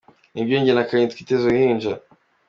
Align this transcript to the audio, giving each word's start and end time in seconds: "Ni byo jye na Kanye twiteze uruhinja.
"Ni 0.33 0.41
byo 0.45 0.57
jye 0.63 0.73
na 0.75 0.83
Kanye 0.89 1.05
twiteze 1.13 1.43
uruhinja. 1.45 1.91